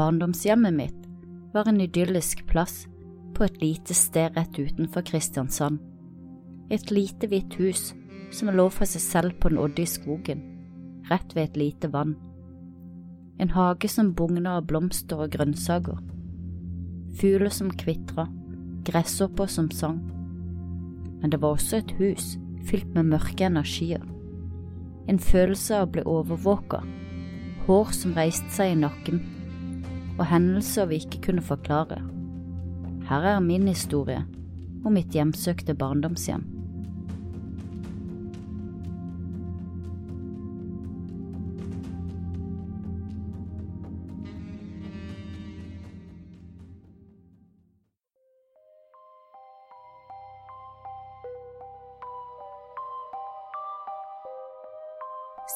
Barndomshjemmet 0.00 0.74
mitt 0.74 1.08
var 1.52 1.68
en 1.68 1.80
idyllisk 1.80 2.46
plass 2.46 2.86
på 3.36 3.44
et 3.44 3.58
lite 3.60 3.92
sted 3.94 4.32
rett 4.32 4.58
utenfor 4.58 5.02
Kristiansand. 5.04 5.76
Et 6.72 6.90
lite 6.90 7.28
hvitt 7.28 7.58
hus 7.60 7.82
som 8.32 8.48
lå 8.48 8.64
for 8.72 8.88
seg 8.88 9.02
selv 9.04 9.34
på 9.42 9.50
en 9.50 9.58
odde 9.60 9.82
i 9.84 9.90
skogen, 9.90 10.40
rett 11.10 11.34
ved 11.36 11.50
et 11.50 11.58
lite 11.60 11.90
vann. 11.92 12.14
En 13.36 13.52
hage 13.52 13.90
som 13.92 14.14
bugna 14.16 14.54
av 14.56 14.70
blomster 14.70 15.20
og 15.20 15.34
grønnsaker. 15.34 15.98
Fugler 17.20 17.52
som 17.52 17.68
kvitra, 17.68 18.24
gresshopper 18.88 19.52
som 19.52 19.68
sang. 19.68 19.98
Men 21.18 21.34
det 21.34 21.42
var 21.42 21.58
også 21.58 21.82
et 21.82 21.92
hus 21.98 22.38
fylt 22.70 22.88
med 22.96 23.10
mørke 23.12 23.50
energier. 23.50 24.00
En 25.12 25.20
følelse 25.20 25.76
av 25.76 25.90
å 25.90 25.92
bli 25.98 26.06
overvåka, 26.14 26.80
hår 27.68 27.94
som 28.00 28.16
reiste 28.16 28.48
seg 28.56 28.78
i 28.78 28.80
nakken, 28.86 29.20
og 30.20 30.28
hendelser 30.28 30.84
vi 30.90 31.00
ikke 31.00 31.22
kunne 31.30 31.42
forklare. 31.42 31.96
Her 33.08 33.24
er 33.34 33.40
min 33.40 33.68
historie 33.68 34.20
om 34.84 34.92
mitt 34.92 35.16
hjemsøkte 35.16 35.74
barndomshjem. 35.74 36.44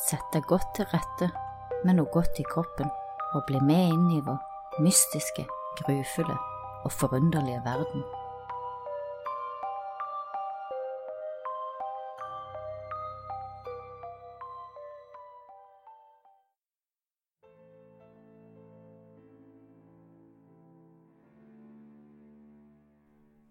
Sett 0.05 0.35
deg 0.35 0.45
godt 0.49 0.75
til 0.77 0.89
rette 0.93 1.31
med 1.85 1.97
noe 1.97 2.11
godt 2.13 2.41
i 2.41 2.49
kroppen, 2.49 2.91
og 3.35 3.47
bli 3.49 3.61
med 3.61 3.95
inn 3.95 4.11
i 4.17 4.25
vår 4.25 4.54
mystiske, 4.81 5.47
grufulle 5.79 6.37
og 6.85 6.93
forunderlige 6.93 7.61
verden. 7.65 8.03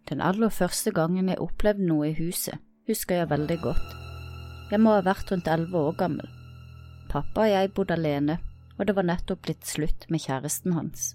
Den 0.10 0.22
aller 0.22 0.50
første 0.50 0.92
gangen 0.92 1.30
jeg 1.30 1.40
opplevde 1.42 1.86
noe 1.88 2.12
i 2.12 2.18
huset, 2.18 2.60
husker 2.88 3.16
jeg 3.16 3.30
veldig 3.30 3.60
godt. 3.64 3.96
Jeg 4.72 4.82
må 4.82 4.94
ha 4.94 5.02
vært 5.06 5.32
rundt 5.32 5.48
elleve 5.48 5.78
år 5.78 5.96
gammel. 5.98 6.28
Pappa 7.10 7.48
og 7.48 7.50
jeg 7.50 7.72
bodde 7.74 7.96
alene, 7.96 8.38
og 8.78 8.88
det 8.88 8.96
var 8.98 9.06
nettopp 9.08 9.44
blitt 9.46 9.68
slutt 9.68 10.08
med 10.10 10.24
kjæresten 10.24 10.74
hans. 10.78 11.14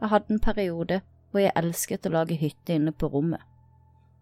Jeg 0.00 0.12
hadde 0.12 0.34
en 0.34 0.42
periode 0.42 1.00
hvor 1.30 1.44
jeg 1.44 1.54
elsket 1.56 2.06
å 2.08 2.14
lage 2.14 2.38
hytte 2.40 2.74
inne 2.74 2.92
på 2.92 3.10
rommet, 3.12 3.40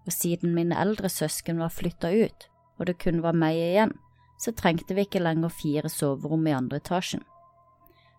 og 0.07 0.13
siden 0.13 0.55
mine 0.55 0.77
eldre 0.79 1.09
søsken 1.13 1.61
var 1.63 1.73
flytta 1.75 2.11
ut, 2.13 2.49
og 2.79 2.87
det 2.87 2.99
kun 3.03 3.23
var 3.25 3.37
meg 3.37 3.57
igjen, 3.57 3.95
så 4.39 4.55
trengte 4.55 4.95
vi 4.95 5.07
ikke 5.07 5.23
lenger 5.23 5.53
fire 5.53 5.91
soverom 5.91 6.47
i 6.47 6.55
andre 6.55 6.79
etasjen. 6.83 7.25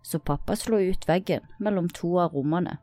Så 0.03 0.19
pappa 0.19 0.55
slo 0.55 0.79
ut 0.79 1.07
veggen 1.07 1.45
mellom 1.59 1.89
to 1.91 2.11
av 2.19 2.35
rommene 2.35 2.77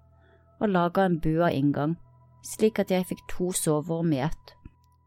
og 0.61 0.73
laga 0.73 1.05
en 1.05 1.19
bua 1.21 1.51
inngang, 1.53 1.97
slik 2.45 2.79
at 2.81 2.93
jeg 2.93 3.09
fikk 3.11 3.25
to 3.29 3.51
soverom 3.53 4.13
i 4.15 4.23
ett, 4.25 4.55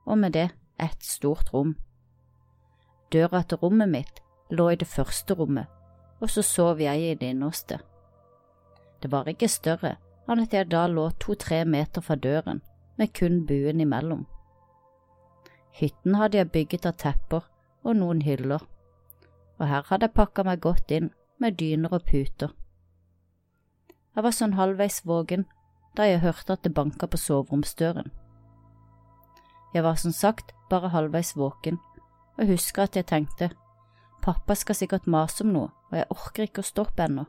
og 0.05 0.19
med 0.21 0.35
det 0.37 0.49
ett 0.77 1.03
stort 1.05 1.49
rom. 1.53 1.75
Døra 3.09 3.41
til 3.43 3.57
rommet 3.63 3.89
mitt 3.89 4.21
lå 4.53 4.69
i 4.69 4.77
det 4.77 4.87
første 4.87 5.33
rommet, 5.33 5.65
og 6.19 6.29
så 6.29 6.43
sov 6.43 6.81
jeg 6.81 7.01
i 7.01 7.15
det 7.15 7.33
innerste. 7.33 7.79
Det 9.01 9.11
var 9.11 9.27
ikke 9.31 9.47
større 9.47 9.95
enn 10.29 10.43
at 10.43 10.53
jeg 10.53 10.69
da 10.69 10.85
lå 10.87 11.07
to–tre 11.19 11.63
meter 11.65 12.03
fra 12.05 12.15
døren, 12.15 12.61
med 12.97 13.13
kun 13.15 13.45
buen 13.47 13.81
imellom. 13.81 14.25
Hytten 15.79 16.15
hadde 16.19 16.37
jeg 16.37 16.51
bygget 16.51 16.85
av 16.85 16.97
tepper 16.99 17.45
og 17.83 17.95
noen 17.95 18.21
hyller, 18.21 18.65
og 19.57 19.67
her 19.67 19.87
hadde 19.87 20.09
jeg 20.09 20.17
pakka 20.17 20.43
meg 20.43 20.61
godt 20.61 20.91
inn 20.91 21.09
med 21.39 21.57
dyner 21.57 21.95
og 21.95 22.03
puter. 22.05 22.51
Jeg 24.15 24.25
var 24.25 24.35
sånn 24.35 24.57
halvveis 24.59 25.01
våken 25.07 25.47
da 25.95 26.05
jeg 26.05 26.21
hørte 26.21 26.53
at 26.53 26.63
det 26.63 26.73
banka 26.75 27.07
på 27.07 27.17
soveromsdøren. 27.17 28.11
Jeg 29.73 29.83
var 29.85 29.95
som 30.01 30.11
sagt 30.11 30.53
bare 30.69 30.91
halvveis 30.93 31.35
våken, 31.37 31.79
og 32.37 32.51
husker 32.51 32.83
at 32.83 32.95
jeg 32.95 33.07
tenkte, 33.09 33.49
pappa 34.21 34.55
skal 34.55 34.77
sikkert 34.77 35.07
mase 35.07 35.43
om 35.43 35.53
noe, 35.53 35.71
og 35.91 35.97
jeg 35.97 36.09
orker 36.13 36.47
ikke 36.47 36.63
å 36.63 36.69
stoppe 36.69 37.05
ennå. 37.05 37.25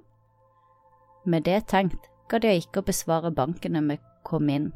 Med 1.25 1.45
det 1.49 1.67
tenkt 1.73 2.09
gadd 2.31 2.47
jeg 2.47 2.65
ikke 2.65 2.81
å 2.83 2.87
besvare 2.87 3.33
banken 3.35 3.75
når 3.77 3.89
vi 3.89 3.99
kom 4.25 4.49
inn. 4.49 4.71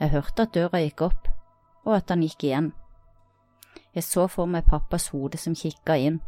Jeg 0.00 0.12
hørte 0.12 0.44
at 0.44 0.54
døra 0.54 0.82
gikk 0.82 1.06
opp, 1.08 1.30
og 1.86 1.96
at 1.96 2.12
han 2.12 2.22
gikk 2.24 2.44
igjen. 2.44 2.70
Jeg 3.94 4.04
så 4.06 4.26
for 4.30 4.50
meg 4.50 4.68
pappas 4.70 5.08
hode 5.14 5.40
som 5.40 5.56
kikka 5.56 5.96
inn, 5.98 6.20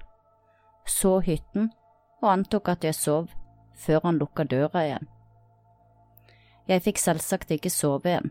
så 0.88 1.20
hytten 1.22 1.70
og 2.22 2.30
antok 2.32 2.72
at 2.72 2.84
jeg 2.86 2.96
sov, 2.96 3.30
før 3.78 4.06
han 4.06 4.18
lukka 4.18 4.46
døra 4.48 4.86
igjen. 4.86 5.08
Jeg 6.70 6.82
fikk 6.84 7.00
selvsagt 7.02 7.50
ikke 7.50 7.70
sove 7.70 8.10
igjen. 8.10 8.30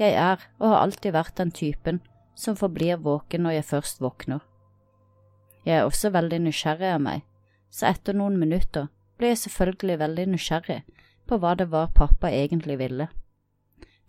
Jeg 0.00 0.16
er 0.16 0.40
og 0.58 0.70
har 0.72 0.80
alltid 0.80 1.12
vært 1.12 1.36
den 1.36 1.52
typen 1.52 2.00
som 2.34 2.56
forblir 2.56 3.00
våken 3.04 3.44
når 3.44 3.58
jeg 3.58 3.68
først 3.74 4.00
våkner. 4.00 4.40
Jeg 5.64 5.78
er 5.78 5.84
også 5.84 6.10
veldig 6.14 6.40
nysgjerrig 6.46 6.94
av 6.94 7.00
meg, 7.04 7.22
så 7.70 7.90
etter 7.90 8.16
noen 8.16 8.38
minutter 8.40 8.88
ble 9.18 9.32
jeg 9.32 9.42
selvfølgelig 9.44 9.98
veldig 10.00 10.26
nysgjerrig 10.32 10.82
på 11.28 11.38
hva 11.38 11.54
det 11.54 11.68
var 11.70 11.92
pappa 11.94 12.30
egentlig 12.32 12.78
ville. 12.80 13.08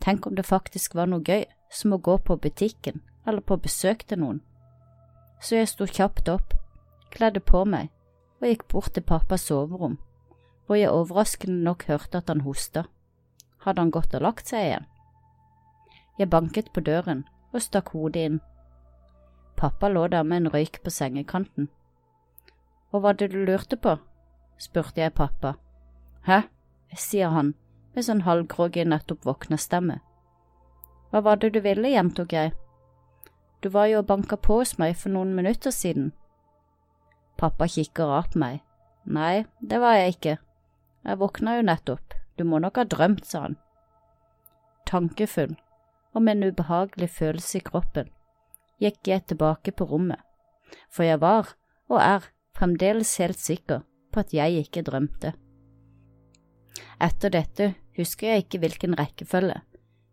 Tenk 0.01 0.25
om 0.25 0.35
det 0.35 0.47
faktisk 0.47 0.95
var 0.95 1.09
noe 1.11 1.21
gøy, 1.21 1.45
som 1.71 1.93
å 1.93 2.01
gå 2.01 2.17
på 2.17 2.37
butikken 2.41 3.01
eller 3.27 3.43
på 3.45 3.57
besøk 3.61 4.07
til 4.07 4.23
noen. 4.23 4.39
Så 5.41 5.59
jeg 5.59 5.69
sto 5.69 5.85
kjapt 5.85 6.29
opp, 6.29 6.55
kledde 7.13 7.39
på 7.39 7.63
meg 7.65 7.91
og 8.41 8.47
gikk 8.49 8.65
bort 8.71 8.93
til 8.95 9.05
pappas 9.05 9.45
soverom, 9.49 9.99
hvor 10.65 10.79
jeg 10.79 10.89
overraskende 10.89 11.61
nok 11.67 11.85
hørte 11.89 12.21
at 12.21 12.31
han 12.31 12.41
hosta. 12.47 12.87
Hadde 13.61 13.83
han 13.83 13.93
gått 13.93 14.15
og 14.17 14.25
lagt 14.25 14.49
seg 14.49 14.65
igjen? 14.65 14.87
Jeg 16.17 16.29
banket 16.29 16.71
på 16.73 16.81
døren 16.85 17.25
og 17.53 17.61
stakk 17.61 17.93
hodet 17.93 18.25
inn. 18.25 18.39
Pappa 19.61 19.89
lå 19.89 20.07
der 20.07 20.23
med 20.23 20.37
en 20.37 20.49
røyk 20.49 20.79
på 20.81 20.89
sengekanten. 20.89 21.67
Hva 22.89 22.99
hva 22.99 23.11
det 23.13 23.27
du 23.29 23.43
lurte 23.45 23.77
på? 23.77 23.91
spurte 24.57 25.01
jeg 25.01 25.13
pappa. 25.13 25.51
Hæ? 26.25 26.39
sier 26.97 27.29
han 27.29 27.51
med 27.93 28.07
sånn 28.07 28.23
halvgroggy 28.25 28.81
nettopp 28.89 29.27
våkna 29.27 29.59
stemme. 29.61 29.99
Hva 31.11 31.21
var 31.21 31.37
det 31.37 31.51
du 31.53 31.59
ville, 31.61 31.91
gjentok 31.93 32.33
jeg. 32.33 32.55
Du 33.61 33.69
var 33.69 33.85
jo 33.85 33.99
og 33.99 34.07
banka 34.09 34.39
på 34.47 34.57
hos 34.63 34.79
meg 34.81 34.95
for 34.97 35.13
noen 35.13 35.35
minutter 35.37 35.69
siden. 35.69 36.09
Pappa 37.37 37.67
kikker 37.69 38.13
av 38.17 38.31
på 38.33 38.41
meg. 38.41 38.63
Nei, 39.05 39.45
det 39.61 39.77
var 39.83 39.99
jeg 39.99 40.15
ikke. 40.15 40.33
Jeg 41.05 41.19
våkna 41.21 41.59
jo 41.59 41.67
nettopp, 41.67 42.17
du 42.37 42.43
må 42.49 42.57
nok 42.57 42.81
ha 42.81 42.87
drømt, 42.95 43.29
sa 43.29 43.43
han. 43.45 43.59
Tankefull 44.89 45.53
og 46.13 46.25
med 46.25 46.39
en 46.39 46.49
ubehagelig 46.49 47.11
følelse 47.19 47.61
i 47.61 47.63
kroppen 47.69 48.09
gikk 48.81 49.07
jeg 49.07 49.25
tilbake 49.29 49.73
på 49.77 49.85
rommet, 49.87 50.19
for 50.89 51.05
jeg 51.05 51.21
var, 51.21 51.53
og 51.91 52.01
er, 52.01 52.27
fremdeles 52.57 53.13
helt 53.21 53.39
sikker 53.39 53.85
på 54.11 54.23
at 54.23 54.33
jeg 54.35 54.65
ikke 54.65 54.83
drømte. 54.87 55.33
Etter 57.01 57.33
dette 57.33 57.73
husker 57.97 58.31
jeg 58.31 58.45
ikke 58.45 58.61
hvilken 58.63 58.97
rekkefølge, 58.99 59.61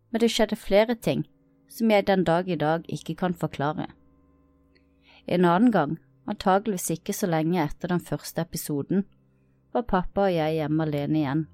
men 0.09 0.21
det 0.21 0.31
skjedde 0.33 0.59
flere 0.59 0.95
ting 0.95 1.25
som 1.69 1.91
jeg 1.93 2.07
den 2.07 2.23
dag 2.25 2.49
i 2.49 2.57
dag 2.57 2.85
ikke 2.89 3.15
kan 3.15 3.35
forklare. 3.37 3.87
En 5.29 5.45
annen 5.45 5.71
gang, 5.71 5.97
antageligvis 6.25 6.89
ikke 6.95 7.13
så 7.13 7.29
lenge 7.29 7.61
etter 7.61 7.91
den 7.91 8.01
første 8.01 8.41
episoden, 8.41 9.05
var 9.73 9.85
pappa 9.85 10.25
og 10.25 10.33
jeg 10.33 10.57
hjemme 10.57 10.85
alene 10.87 11.19
igjen. 11.19 11.47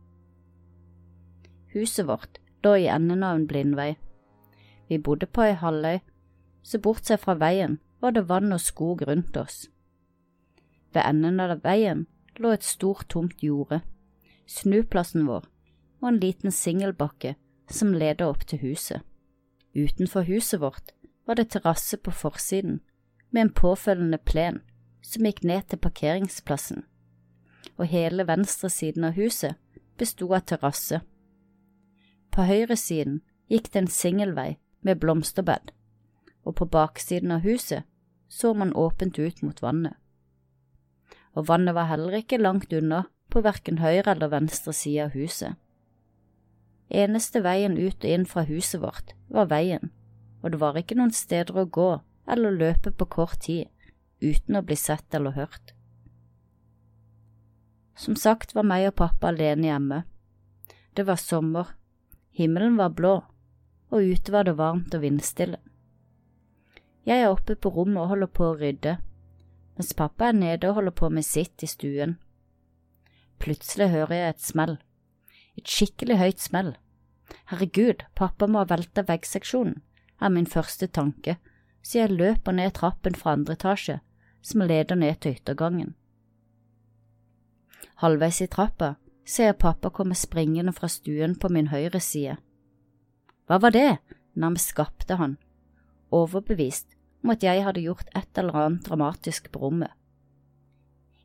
Huset 1.76 2.08
vårt 2.08 2.40
lå 2.64 2.78
i 2.80 2.88
enden 2.88 3.24
av 3.24 3.36
en 3.36 3.48
blindvei. 3.48 3.96
Vi 4.88 5.02
bodde 5.04 5.28
på 5.28 5.44
ei 5.44 5.58
halvøy, 5.60 6.00
så 6.66 6.82
bortsett 6.82 7.22
fra 7.22 7.38
veien 7.38 7.78
var 8.02 8.16
det 8.16 8.26
vann 8.30 8.54
og 8.54 8.62
skog 8.62 9.06
rundt 9.08 9.38
oss. 9.38 9.68
Ved 10.94 11.06
enden 11.06 11.40
av 11.44 11.60
veien 11.64 12.06
lå 12.42 12.52
et 12.56 12.66
stort, 12.66 13.06
tomt 13.10 13.44
jorde, 13.44 13.82
snuplassen 14.50 15.28
vår 15.30 15.46
og 16.02 16.10
en 16.10 16.22
liten 16.22 16.54
singelbakke 16.54 17.36
som 17.72 17.94
leder 17.94 18.30
opp 18.30 18.46
til 18.50 18.62
huset. 18.62 19.02
Utenfor 19.76 20.26
huset 20.28 20.62
vårt 20.62 20.94
var 21.26 21.38
det 21.40 21.50
terrasse 21.54 21.98
på 21.98 22.12
forsiden 22.12 22.82
med 23.32 23.42
en 23.42 23.54
påfølgende 23.54 24.18
plen 24.18 24.62
som 25.06 25.26
gikk 25.26 25.44
ned 25.44 25.70
til 25.70 25.82
parkeringsplassen, 25.82 26.84
og 27.78 27.90
hele 27.92 28.26
venstresiden 28.28 29.06
av 29.06 29.18
huset 29.18 29.58
besto 30.00 30.30
av 30.34 30.46
terrasse. 30.50 31.02
På 32.32 32.46
høyresiden 32.48 33.22
gikk 33.52 33.72
det 33.74 33.84
en 33.84 33.92
singelvei 33.92 34.56
med 34.86 35.02
blomsterbed, 35.02 35.75
og 36.46 36.56
på 36.62 36.70
baksiden 36.70 37.34
av 37.36 37.46
huset 37.46 37.84
så 38.30 38.54
man 38.54 38.74
åpent 38.74 39.20
ut 39.20 39.42
mot 39.42 39.62
vannet 39.62 39.98
og 41.36 41.50
vannet 41.50 41.76
var 41.76 41.90
heller 41.92 42.16
ikke 42.22 42.40
langt 42.40 42.74
unna 42.74 43.04
på 43.32 43.44
verken 43.44 43.82
høyre 43.84 44.16
eller 44.16 44.32
venstre 44.32 44.74
side 44.74 45.10
av 45.10 45.16
huset. 45.18 45.56
Eneste 46.90 47.42
veien 47.44 47.76
ut 47.78 47.98
og 48.06 48.10
inn 48.10 48.26
fra 48.30 48.46
huset 48.48 48.80
vårt 48.82 49.16
var 49.28 49.50
veien, 49.52 49.92
og 50.42 50.54
det 50.54 50.62
var 50.62 50.80
ikke 50.80 50.98
noen 50.98 51.14
steder 51.16 51.58
å 51.58 51.68
gå 51.68 51.90
eller 52.32 52.56
løpe 52.56 52.94
på 52.96 53.08
kort 53.18 53.42
tid 53.46 53.68
uten 54.24 54.56
å 54.56 54.64
bli 54.66 54.78
sett 54.80 55.14
eller 55.14 55.36
hørt. 55.36 55.74
Som 58.00 58.16
sagt 58.16 58.56
var 58.56 58.68
meg 58.68 58.88
og 58.90 58.98
pappa 59.00 59.32
alene 59.32 59.68
hjemme. 59.70 60.02
Det 60.96 61.04
var 61.08 61.20
sommer, 61.20 61.76
himmelen 62.32 62.80
var 62.80 62.96
blå, 62.96 63.16
og 63.92 64.12
ute 64.16 64.32
var 64.32 64.48
det 64.48 64.56
varmt 64.60 64.96
og 64.96 65.04
vindstille. 65.04 65.60
Jeg 67.06 67.22
er 67.22 67.30
oppe 67.30 67.54
på 67.54 67.70
rommet 67.70 68.02
og 68.02 68.10
holder 68.16 68.30
på 68.34 68.48
å 68.48 68.56
rydde, 68.58 68.96
mens 69.78 69.94
pappa 69.94 70.32
er 70.32 70.38
nede 70.40 70.70
og 70.72 70.80
holder 70.80 70.96
på 70.98 71.10
med 71.14 71.26
sitt 71.28 71.62
i 71.62 71.70
stuen. 71.70 72.16
Plutselig 73.38 73.92
hører 73.92 74.16
jeg 74.16 74.34
et 74.34 74.42
smell, 74.42 74.74
et 75.54 75.70
skikkelig 75.70 76.18
høyt 76.18 76.42
smell. 76.42 76.72
Herregud, 77.52 78.08
pappa 78.18 78.48
må 78.50 78.64
ha 78.64 78.70
velta 78.72 79.04
veggseksjonen, 79.06 79.84
er 80.18 80.34
min 80.34 80.50
første 80.50 80.88
tanke, 80.90 81.38
så 81.86 82.00
jeg 82.00 82.18
løper 82.18 82.58
ned 82.58 82.74
trappen 82.74 83.14
fra 83.14 83.36
andre 83.38 83.54
etasje, 83.54 84.00
som 84.42 84.66
leder 84.66 84.98
ned 84.98 85.22
til 85.22 85.38
yttergangen. 85.38 85.94
Halvveis 88.02 88.42
i 88.42 88.50
trappa 88.50 88.96
ser 89.30 89.52
jeg 89.52 89.62
pappa 89.62 89.94
komme 89.94 90.18
springende 90.18 90.74
fra 90.74 90.90
stuen 90.90 91.38
på 91.38 91.54
min 91.54 91.70
høyre 91.70 92.02
side. 92.02 92.40
Hva 93.46 93.62
var 93.62 93.78
det? 93.78 94.00
nærmest 94.34 94.74
skapte 94.74 95.16
han, 95.16 95.38
overbevist 96.12 96.95
om 97.26 97.34
at 97.34 97.44
jeg 97.44 97.64
hadde 97.66 97.82
gjort 97.82 98.12
et 98.14 98.38
eller 98.38 98.58
annet 98.62 98.86
dramatisk 98.86 99.50
på 99.50 99.64
rommet. 99.66 99.90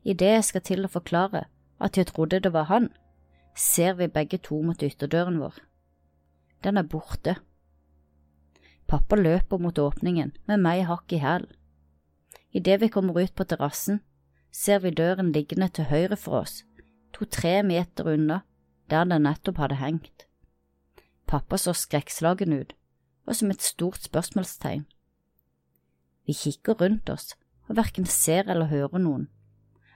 Idet 0.01 0.33
jeg 0.33 0.45
skal 0.47 0.63
til 0.65 0.87
å 0.87 0.89
forklare 0.89 1.43
at 1.77 1.97
jeg 1.97 2.09
trodde 2.09 2.39
det 2.41 2.51
var 2.55 2.71
han, 2.73 2.89
ser 3.53 3.99
vi 3.99 4.09
begge 4.09 4.39
to 4.41 4.57
mot 4.65 4.81
ytterdøren 4.81 5.37
vår. 5.37 5.59
Den 6.65 6.81
er 6.81 6.89
borte. 6.89 7.35
Pappa 8.89 9.15
løper 9.15 9.61
mot 9.61 9.77
åpningen 9.77 10.33
med 10.49 10.63
meg 10.65 10.87
hakk 10.89 11.13
i 11.13 11.21
hæl. 11.21 11.45
Idet 12.51 12.81
vi 12.81 12.89
kommer 12.89 13.21
ut 13.21 13.35
på 13.37 13.45
terrassen, 13.45 14.01
ser 14.51 14.81
vi 14.81 14.89
døren 14.91 15.31
liggende 15.31 15.69
til 15.69 15.85
høyre 15.85 16.17
for 16.17 16.41
oss, 16.41 16.63
to–tre 17.13 17.61
meter 17.63 18.09
unna 18.09 18.41
der 18.89 19.05
den 19.05 19.23
nettopp 19.23 19.61
hadde 19.61 19.77
hengt. 19.79 20.25
Pappa 21.29 21.61
så 21.61 21.71
skrekkslagen 21.77 22.57
ut, 22.57 22.73
og 23.29 23.37
som 23.37 23.53
et 23.53 23.61
stort 23.63 24.01
spørsmålstegn. 24.03 24.83
Vi 26.27 26.35
kikker 26.37 26.77
rundt 26.81 27.09
oss 27.09 27.33
og 27.69 27.77
verken 27.79 28.05
ser 28.05 28.49
eller 28.51 28.67
hører 28.67 28.99
noen, 28.99 29.27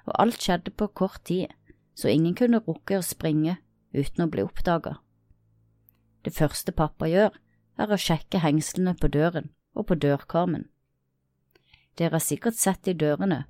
og 0.07 0.15
alt 0.21 0.39
skjedde 0.41 0.71
på 0.71 0.87
kort 0.95 1.23
tid, 1.27 1.51
så 1.95 2.11
ingen 2.11 2.35
kunne 2.35 2.61
rukke 2.63 2.99
å 2.99 3.03
springe 3.03 3.57
uten 3.95 4.23
å 4.23 4.29
bli 4.31 4.45
oppdaget. 4.45 4.95
Det 6.23 6.33
første 6.33 6.71
pappa 6.71 7.09
gjør, 7.11 7.35
er 7.77 7.91
å 7.91 7.99
sjekke 7.99 8.39
hengslene 8.39 8.95
på 8.95 9.09
døren 9.11 9.51
og 9.75 9.89
på 9.89 9.97
dørkarmen. 9.99 10.69
Dere 11.99 12.17
har 12.17 12.23
sikkert 12.23 12.55
sett 12.59 12.87
i 12.87 12.95
dørene 12.95 13.43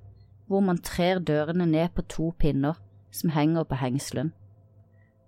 hvor 0.46 0.62
man 0.62 0.82
trer 0.82 1.22
dørene 1.22 1.66
ned 1.66 1.94
på 1.94 2.02
to 2.10 2.32
pinner 2.38 2.78
som 3.14 3.30
henger 3.34 3.66
på 3.66 3.78
hengselen. 3.78 4.32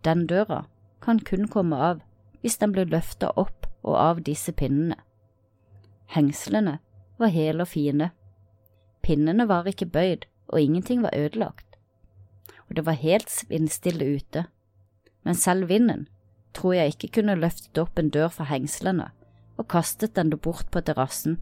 Den 0.05 0.27
døra 0.27 0.65
kan 1.03 1.23
kun 1.23 1.49
komme 1.51 1.79
av 1.79 2.03
hvis 2.43 2.59
den 2.59 2.75
blir 2.75 2.91
løftet 2.91 3.35
opp 3.39 3.67
og 3.83 3.97
av 3.99 4.21
disse 4.27 4.53
pinnene. 4.53 4.99
Hengslene 6.15 6.79
var 7.19 7.35
hele 7.35 7.65
og 7.65 7.69
fine. 7.69 8.11
Pinnene 9.03 9.49
var 9.49 9.67
ikke 9.67 9.87
bøyd, 9.87 10.27
og 10.49 10.61
ingenting 10.61 11.03
var 11.03 11.17
ødelagt. 11.17 11.79
Og 12.69 12.77
det 12.77 12.87
var 12.87 12.93
helt 12.93 13.45
vindstille 13.49 14.17
ute, 14.17 14.45
men 15.25 15.35
selv 15.35 15.69
vinden 15.69 16.09
tror 16.55 16.73
jeg 16.73 16.95
ikke 16.95 17.13
kunne 17.19 17.39
løftet 17.39 17.79
opp 17.79 17.99
en 17.99 18.11
dør 18.11 18.29
fra 18.33 18.45
hengslene 18.49 19.11
og 19.59 19.69
kastet 19.69 20.15
den 20.17 20.31
bort 20.31 20.71
på 20.71 20.81
terrassen, 20.81 21.39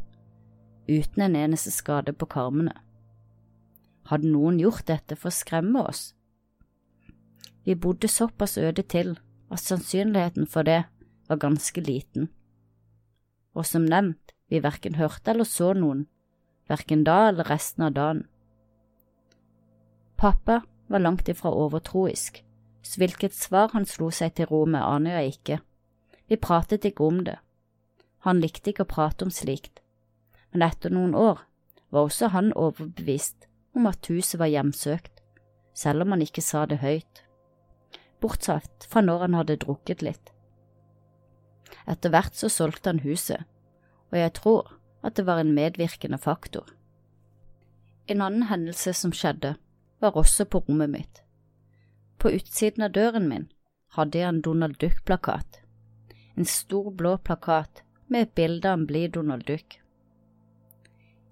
uten 0.88 1.22
en 1.22 1.36
eneste 1.36 1.70
skade 1.70 2.12
på 2.12 2.26
karmene. 2.26 2.72
Hadde 4.06 4.30
noen 4.30 4.60
gjort 4.60 4.86
dette 4.88 5.16
for 5.18 5.28
å 5.28 5.34
skremme 5.34 5.82
oss? 5.82 6.12
Vi 7.66 7.74
bodde 7.74 8.08
såpass 8.08 8.56
øde 8.58 8.82
til 8.82 9.16
at 9.50 9.60
sannsynligheten 9.60 10.46
for 10.46 10.62
det 10.62 10.84
var 11.28 11.42
ganske 11.42 11.80
liten. 11.80 12.28
Og 13.54 13.66
som 13.66 13.82
nevnt, 13.82 14.35
vi 14.50 14.60
verken 14.62 14.96
hørte 15.00 15.32
eller 15.32 15.48
så 15.48 15.72
noen, 15.74 16.06
verken 16.70 17.04
da 17.06 17.28
eller 17.30 17.48
resten 17.50 17.86
av 17.86 17.94
dagen. 17.96 18.24
Pappa 20.16 20.62
var 20.86 21.02
langt 21.02 21.28
ifra 21.28 21.50
overtroisk, 21.50 22.42
så 22.82 23.02
hvilket 23.02 23.34
svar 23.34 23.74
han 23.74 23.86
slo 23.86 24.10
seg 24.14 24.36
til 24.36 24.48
ro 24.50 24.62
med, 24.64 24.80
aner 24.80 25.20
jeg 25.20 25.36
ikke. 25.36 25.58
Vi 26.30 26.38
pratet 26.40 26.86
ikke 26.86 27.04
om 27.04 27.24
det. 27.26 27.36
Han 28.26 28.40
likte 28.42 28.70
ikke 28.70 28.86
å 28.86 28.94
prate 28.94 29.26
om 29.26 29.34
slikt, 29.34 29.82
men 30.52 30.64
etter 30.66 30.94
noen 30.94 31.14
år 31.14 31.44
var 31.90 32.08
også 32.08 32.32
han 32.34 32.54
overbevist 32.54 33.46
om 33.76 33.86
at 33.90 34.08
huset 34.10 34.40
var 34.40 34.50
hjemsøkt, 34.50 35.22
selv 35.76 36.06
om 36.06 36.14
han 36.14 36.24
ikke 36.24 36.42
sa 36.42 36.64
det 36.66 36.80
høyt 36.82 37.26
bortsatt 38.20 38.86
fra 38.90 39.02
når 39.04 39.26
han 39.26 39.36
hadde 39.38 39.58
drukket 39.64 40.02
litt. 40.04 40.32
Etter 41.86 42.12
hvert 42.12 42.36
så 42.38 42.50
solgte 42.52 42.92
han 42.92 43.04
huset, 43.04 43.42
og 44.12 44.18
jeg 44.18 44.32
tror 44.38 44.72
at 45.06 45.16
det 45.18 45.26
var 45.26 45.40
en 45.40 45.54
medvirkende 45.54 46.18
faktor. 46.18 46.66
En 48.06 48.22
annen 48.22 48.46
hendelse 48.50 48.92
som 48.94 49.12
skjedde, 49.12 49.56
var 50.00 50.16
også 50.16 50.44
på 50.44 50.60
rommet 50.66 50.90
mitt. 50.92 51.22
På 52.18 52.30
utsiden 52.30 52.84
av 52.84 52.92
døren 52.92 53.28
min 53.30 53.48
hadde 53.96 54.18
jeg 54.18 54.28
en 54.28 54.42
Donald 54.44 54.76
Duck-plakat, 54.82 55.60
en 56.36 56.44
stor 56.44 56.90
blå 56.92 57.16
plakat 57.16 57.82
med 58.06 58.26
et 58.26 58.34
bilde 58.36 58.68
av 58.68 58.78
en 58.78 58.86
blid 58.86 59.14
Donald 59.16 59.46
Duck. 59.48 59.78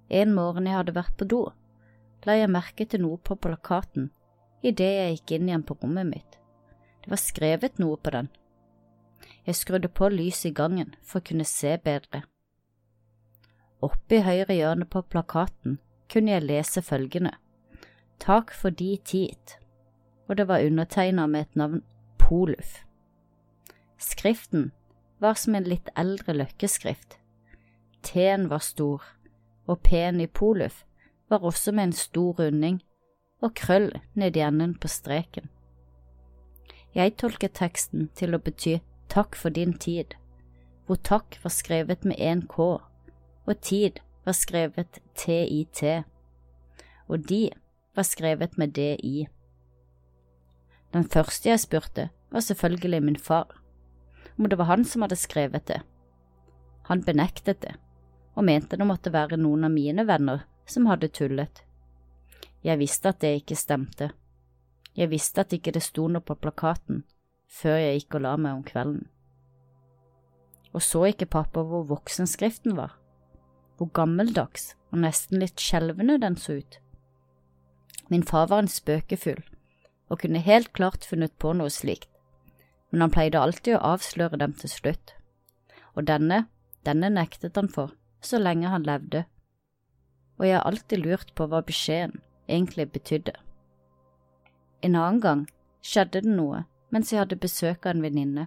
En 0.09 0.35
morgen 0.35 0.67
jeg 0.69 0.79
hadde 0.79 0.97
vært 0.97 1.17
på 1.21 1.29
do, 1.29 1.43
la 2.25 2.39
jeg 2.39 2.53
merke 2.53 2.87
til 2.89 3.05
noe 3.05 3.21
på 3.21 3.37
plakaten 3.37 4.11
idet 4.65 4.91
jeg 4.97 5.17
gikk 5.19 5.37
inn 5.37 5.51
igjen 5.51 5.67
på 5.67 5.77
rommet 5.83 6.09
mitt. 6.09 6.39
Det 7.05 7.13
var 7.13 7.21
skrevet 7.21 7.81
noe 7.83 7.99
på 8.01 8.15
den. 8.15 8.31
Jeg 9.45 9.61
skrudde 9.61 9.91
på 9.93 10.09
lyset 10.09 10.51
i 10.53 10.57
gangen 10.57 10.95
for 11.05 11.21
å 11.21 11.27
kunne 11.29 11.45
se 11.49 11.77
bedre. 11.85 12.23
Oppe 13.85 14.19
i 14.19 14.25
høyre 14.25 14.55
hjørne 14.57 14.87
på 14.89 15.03
plakaten 15.13 15.79
kunne 16.13 16.33
jeg 16.33 16.47
lese 16.47 16.83
følgende 16.85 17.35
Takk 18.23 18.55
for 18.55 18.71
de 18.71 18.95
tid, 19.05 19.57
og 20.29 20.39
det 20.39 20.47
var 20.49 20.65
undertegnet 20.65 21.31
med 21.31 21.41
et 21.41 21.57
navn 21.59 21.83
Poluf. 22.19 22.85
Skriften 23.99 24.71
var 25.21 25.37
som 25.37 25.59
en 25.59 25.67
litt 25.69 25.91
eldre 25.99 26.33
løkkeskrift. 26.39 27.19
T-en 28.07 28.49
var 28.49 28.63
stor, 28.65 29.03
og 29.67 29.83
P-en 29.85 30.23
i 30.23 30.27
Poluf 30.27 30.85
var 31.29 31.45
også 31.45 31.73
med 31.73 31.91
en 31.91 31.97
stor 31.99 32.41
runding 32.41 32.81
og 33.43 33.55
krøll 33.59 33.91
ned 34.15 34.37
i 34.37 34.45
enden 34.47 34.75
på 34.81 34.89
streken. 34.89 35.51
Jeg 36.95 37.17
tolket 37.21 37.59
teksten 37.59 38.09
til 38.17 38.37
å 38.37 38.41
bety 38.41 38.79
takk 39.13 39.37
for 39.37 39.53
din 39.53 39.75
tid, 39.77 40.15
hvor 40.87 41.01
takk 41.03 41.37
var 41.43 41.53
skrevet 41.53 42.05
med 42.09 42.21
én 42.23 42.45
K, 42.49 42.79
og 43.47 43.61
tid 43.61 44.01
var 44.25 44.33
skrevet 44.33 45.01
TIT, 45.15 45.83
og 47.09 47.29
de 47.29 47.51
var 47.95 48.03
skrevet 48.03 48.59
med 48.59 48.75
DI. 48.77 49.27
Den 50.93 51.05
første 51.05 51.49
jeg 51.49 51.61
spurte, 51.61 52.09
var 52.31 52.41
selvfølgelig 52.41 53.03
min 53.03 53.19
far, 53.19 53.61
om 54.39 54.49
det 54.49 54.59
var 54.59 54.65
han 54.65 54.85
som 54.85 55.03
hadde 55.03 55.17
skrevet 55.17 55.69
det. 55.69 55.83
Han 56.89 57.05
benektet 57.05 57.63
det, 57.63 57.77
og 58.35 58.45
mente 58.45 58.77
det 58.77 58.87
måtte 58.87 59.13
være 59.13 59.37
noen 59.37 59.65
av 59.65 59.73
mine 59.73 60.07
venner 60.07 60.45
som 60.67 60.87
hadde 60.87 61.09
tullet. 61.09 61.63
Jeg 62.65 62.79
visste 62.81 63.13
at 63.13 63.21
det 63.21 63.35
ikke 63.43 63.57
stemte. 63.57 64.11
Jeg 64.97 65.11
visste 65.11 65.43
at 65.43 65.53
ikke 65.53 65.75
det 65.75 65.83
sto 65.83 66.09
noe 66.09 66.25
på 66.25 66.37
plakaten 66.39 67.05
før 67.55 67.77
jeg 67.79 68.01
gikk 68.01 68.17
og 68.19 68.25
la 68.25 68.35
meg 68.41 68.57
om 68.57 68.65
kvelden. 68.67 69.05
Og 70.75 70.83
så 70.83 71.05
ikke 71.11 71.31
pappa 71.31 71.63
hvor 71.63 71.85
voksenskriften 71.87 72.75
var, 72.79 72.97
hvor 73.77 73.91
gammeldags 73.97 74.73
og 74.93 75.01
nesten 75.03 75.41
litt 75.43 75.61
skjelvende 75.61 76.19
den 76.23 76.37
så 76.39 76.61
ut. 76.61 76.79
Min 78.11 78.23
far 78.23 78.49
var 78.51 78.65
en 78.65 78.71
spøkefull 78.71 79.43
og 80.13 80.21
kunne 80.21 80.43
helt 80.45 80.73
klart 80.77 81.07
funnet 81.09 81.33
på 81.41 81.55
noe 81.57 81.73
slikt, 81.73 82.11
men 82.93 83.03
han 83.03 83.15
pleide 83.15 83.41
alltid 83.41 83.79
å 83.79 83.95
avsløre 83.95 84.39
dem 84.39 84.53
til 84.59 84.71
slutt, 84.71 85.15
og 85.97 86.07
denne, 86.11 86.45
denne 86.87 87.11
nektet 87.11 87.57
han 87.57 87.71
for 87.73 87.95
så 88.25 88.39
lenge 88.39 88.71
han 88.71 88.85
levde, 88.87 89.25
og 90.39 90.47
jeg 90.47 90.59
har 90.59 90.69
alltid 90.69 91.03
lurt 91.03 91.33
på 91.35 91.49
hva 91.49 91.63
beskjeden 91.65 92.21
egentlig 92.49 92.91
betydde. 92.93 93.33
En 94.85 94.97
annen 95.01 95.21
gang 95.21 95.45
skjedde 95.83 96.23
det 96.25 96.37
noe 96.37 96.65
mens 96.95 97.11
jeg 97.11 97.23
hadde 97.23 97.41
besøk 97.41 97.87
av 97.87 97.97
en 97.97 98.05
venninne. 98.05 98.47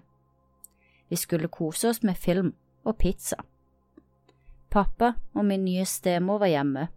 Vi 1.10 1.18
skulle 1.20 1.52
kose 1.52 1.90
oss 1.90 2.04
med 2.04 2.16
film 2.16 2.54
og 2.88 2.98
pizza. 3.02 3.40
Pappa 4.70 5.14
og 5.34 5.46
min 5.46 5.64
nye 5.66 5.86
stemor 5.86 6.42
var 6.44 6.52
hjemme. 6.52 6.88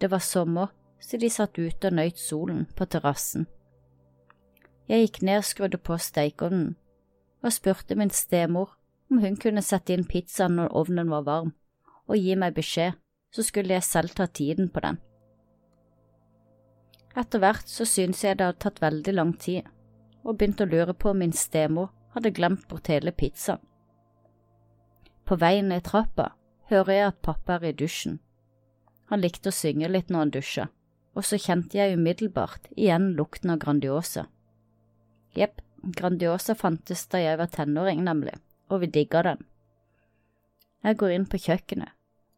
Det 0.00 0.10
var 0.10 0.24
sommer, 0.24 0.72
så 1.00 1.16
de 1.16 1.30
satt 1.30 1.58
ute 1.58 1.88
og 1.88 1.94
nøyt 1.94 2.18
solen 2.18 2.66
på 2.76 2.86
terrassen. 2.90 3.46
Jeg 4.88 5.06
gikk 5.06 5.22
ned 5.22 5.42
og 5.42 5.46
skrudde 5.46 5.78
på 5.82 5.98
stekeovnen 5.98 6.74
og 7.42 7.52
spurte 7.54 7.94
min 7.94 8.10
stemor 8.10 8.74
om 9.10 9.20
hun 9.22 9.36
kunne 9.38 9.62
sette 9.62 9.94
inn 9.94 10.06
pizzaen 10.08 10.56
når 10.58 10.72
ovnen 10.74 11.10
var 11.10 11.26
varm, 11.26 11.52
og 12.10 12.18
gi 12.18 12.34
meg 12.38 12.56
beskjed, 12.56 12.96
så 13.30 13.42
skulle 13.46 13.74
jeg 13.76 13.86
selv 13.86 14.14
ta 14.16 14.26
tiden 14.26 14.70
på 14.72 14.82
den. 14.82 14.98
Etter 17.16 17.40
hvert 17.42 17.70
så 17.70 17.86
syntes 17.86 18.24
jeg 18.24 18.38
det 18.38 18.48
hadde 18.48 18.62
tatt 18.64 18.82
veldig 18.82 19.14
lang 19.14 19.32
tid, 19.38 19.62
og 20.24 20.38
begynte 20.38 20.66
å 20.66 20.70
lure 20.70 20.94
på 20.94 21.12
om 21.12 21.22
min 21.22 21.34
stemor 21.34 21.92
hadde 22.16 22.34
glemt 22.34 22.66
bort 22.68 22.90
hele 22.90 23.12
pizzaen. 23.14 23.62
På 25.26 25.38
veien 25.38 25.70
ned 25.70 25.86
trappa 25.86 26.32
hører 26.70 26.92
jeg 26.92 27.08
at 27.10 27.22
pappa 27.22 27.58
er 27.58 27.68
i 27.70 27.76
dusjen. 27.76 28.18
Han 29.10 29.22
likte 29.22 29.52
å 29.52 29.54
synge 29.54 29.90
litt 29.90 30.10
når 30.10 30.24
han 30.24 30.32
dusja, 30.34 30.68
og 31.14 31.26
så 31.26 31.38
kjente 31.40 31.78
jeg 31.78 31.98
umiddelbart 31.98 32.70
igjen 32.74 33.12
lukten 33.18 33.52
av 33.54 33.60
Grandiosa. 33.62 34.26
Jepp, 35.36 35.60
Grandiosa 35.96 36.56
fantes 36.58 37.06
da 37.12 37.20
jeg 37.22 37.38
var 37.38 37.52
tenåring, 37.52 38.02
nemlig, 38.04 38.34
og 38.70 38.82
vi 38.82 38.90
digga 38.90 39.22
den. 39.22 39.44
Jeg 40.82 40.98
går 40.98 41.14
inn 41.14 41.28
på 41.30 41.40
kjøkkenet, 41.42 41.94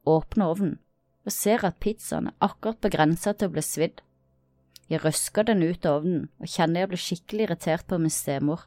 åpner 0.09 0.53
ovnen 0.53 0.77
og 1.29 1.35
ser 1.35 1.65
at 1.69 1.81
pizzaen 1.83 2.31
er 2.31 2.45
akkurat 2.45 2.79
på 2.81 2.89
grensa 2.93 3.35
til 3.37 3.51
å 3.51 3.53
bli 3.53 3.65
svidd. 3.65 3.99
Jeg 4.89 5.03
røsker 5.03 5.45
den 5.45 5.61
ut 5.61 5.85
av 5.85 6.01
ovnen 6.01 6.29
og 6.41 6.49
kjenner 6.49 6.85
jeg 6.85 6.91
blir 6.93 7.03
skikkelig 7.03 7.45
irritert 7.45 7.85
på 7.89 7.99
min 8.01 8.13
stemor. 8.13 8.63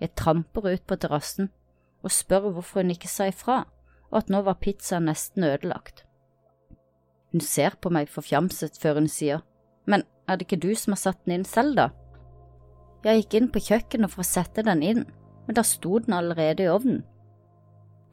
Jeg 0.00 0.14
tramper 0.16 0.70
ut 0.72 0.86
på 0.88 0.96
terrassen 0.96 1.50
og 2.00 2.14
spør 2.14 2.48
hvorfor 2.54 2.80
hun 2.80 2.94
ikke 2.94 3.10
sa 3.12 3.28
ifra, 3.28 3.66
og 4.12 4.20
at 4.20 4.30
nå 4.32 4.42
var 4.44 4.60
pizzaen 4.60 5.08
nesten 5.08 5.46
ødelagt. 5.48 6.04
Hun 7.32 7.40
ser 7.40 7.78
på 7.80 7.90
meg 7.90 8.12
forfjamset 8.12 8.76
før 8.80 9.00
hun 9.00 9.08
sier, 9.08 9.40
men 9.88 10.04
er 10.28 10.36
det 10.36 10.46
ikke 10.46 10.60
du 10.62 10.74
som 10.76 10.92
har 10.92 11.00
satt 11.00 11.24
den 11.24 11.38
inn 11.38 11.48
selv, 11.48 11.78
da? 11.78 11.88
Jeg 13.02 13.22
gikk 13.22 13.38
inn 13.38 13.48
på 13.50 13.62
kjøkkenet 13.64 14.12
for 14.12 14.22
å 14.22 14.28
sette 14.28 14.62
den 14.66 14.84
inn, 14.86 15.06
men 15.46 15.56
da 15.56 15.64
sto 15.66 15.96
den 15.98 16.14
allerede 16.14 16.66
i 16.66 16.70
ovnen. 16.70 17.00